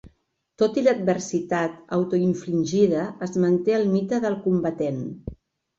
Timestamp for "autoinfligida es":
1.99-3.39